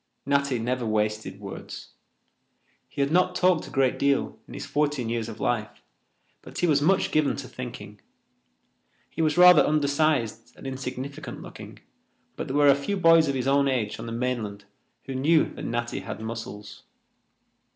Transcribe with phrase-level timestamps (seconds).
[0.25, 1.89] Natty never wasted words.
[2.89, 5.83] He had not talked a great deal in his fourteen years of life,
[6.41, 8.01] but he was much given to thinking.
[9.11, 11.81] He was rather undersized and insignificant looking,
[12.35, 14.65] but there were a few boys of his own age on the mainland
[15.05, 16.81] who knew that Natty had muscles.